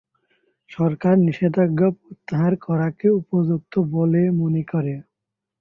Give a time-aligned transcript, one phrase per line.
[0.69, 4.93] সরকার নিষেধাজ্ঞা প্রত্যাহার করাকে উপযুক্ত বলে মনে করে।